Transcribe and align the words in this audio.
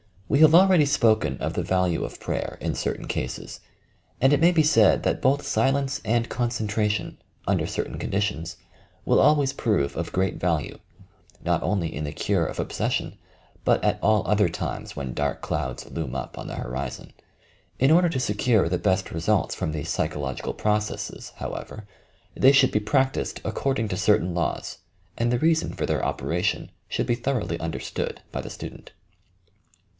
Wc 0.31 0.39
have 0.39 0.55
already 0.55 0.85
spoken 0.85 1.37
of 1.39 1.53
the 1.53 1.61
value 1.61 2.03
of 2.05 2.19
prayer, 2.19 2.57
in 2.59 2.73
certain 2.73 3.05
cases, 3.05 3.59
and 4.21 4.31
it 4.33 4.39
may 4.39 4.51
be 4.51 4.63
said 4.63 5.03
that 5.03 5.21
both 5.21 5.45
silence 5.45 6.01
and 6.05 6.27
concentration, 6.29 7.17
under 7.45 7.67
certain 7.67 7.99
conditions, 7.99 8.55
will 9.05 9.19
always 9.19 9.53
prove 9.53 9.95
of 9.95 10.13
great 10.13 10.37
value,— 10.39 10.79
not 11.45 11.61
only 11.61 11.93
in 11.93 12.05
the 12.05 12.13
cure 12.13 12.45
of 12.45 12.59
ob 12.61 12.71
session 12.73 13.17
but 13.65 13.83
at 13.83 13.99
all 14.01 14.25
other 14.25 14.47
times 14.49 14.95
when 14.95 15.13
dark 15.13 15.41
clouds 15.41 15.91
loom 15.91 16.15
up 16.15 16.37
on 16.37 16.47
the 16.47 16.55
horizon. 16.55 17.11
In 17.77 17.91
order 17.91 18.09
to 18.09 18.19
secure 18.19 18.69
the 18.69 18.79
best 18.79 19.11
results 19.11 19.53
from 19.53 19.71
these 19.73 19.89
psychological 19.89 20.53
processes, 20.53 21.33
however, 21.35 21.85
they 22.35 22.53
should 22.53 22.71
be 22.71 22.79
practised 22.79 23.39
according 23.43 23.89
to 23.89 23.97
certain 23.97 24.33
laws, 24.33 24.79
and 25.17 25.31
the 25.31 25.39
reason 25.39 25.73
for 25.73 25.85
their 25.85 26.03
operation 26.03 26.71
should 26.87 27.05
be 27.05 27.15
thoroughly 27.15 27.59
understood 27.59 28.21
by 28.31 28.41
the 28.41 28.49
student. 28.49 28.91